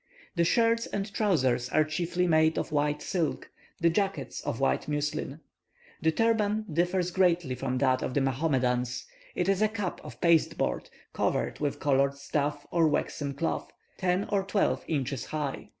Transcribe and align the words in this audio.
The 0.35 0.43
shirts 0.45 0.87
and 0.87 1.13
trousers 1.13 1.69
are 1.69 1.83
chiefly 1.83 2.25
made 2.25 2.57
of 2.57 2.71
white 2.71 3.03
silk, 3.03 3.51
the 3.81 3.91
jacket 3.91 4.41
of 4.43 4.59
white 4.59 4.87
muslin. 4.87 5.41
The 6.01 6.11
turban 6.11 6.65
differs 6.73 7.11
greatly 7.11 7.53
from 7.53 7.77
that 7.77 8.01
of 8.01 8.15
the 8.15 8.21
Mahomedans; 8.21 9.05
it 9.35 9.47
is 9.47 9.61
a 9.61 9.67
cap 9.69 10.01
of 10.03 10.19
pasteboard, 10.19 10.89
covered 11.13 11.59
with 11.59 11.79
coloured 11.79 12.15
stuff 12.15 12.65
or 12.71 12.87
waxed 12.87 13.37
cloth, 13.37 13.71
ten 13.99 14.23
or 14.31 14.41
twelve 14.41 14.83
inches 14.87 15.25
high. 15.25 15.69